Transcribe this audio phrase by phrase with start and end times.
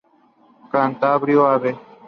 [0.73, 1.63] Cantábrico, av.